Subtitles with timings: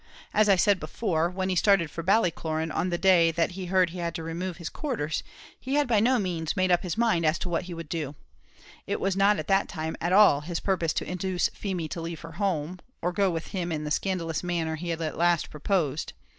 [0.33, 3.91] As I said before, when he started for Ballycloran on the day that he heard
[3.91, 5.21] he had to remove his quarters,
[5.59, 8.15] he had by no means made up his mind as to what he would do:
[8.87, 12.21] it was not at that time at all his purpose to induce Feemy to leave
[12.21, 16.13] her home, or go with him in the scandalous manner he had at last proposed.